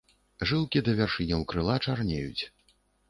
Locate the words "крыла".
1.53-1.75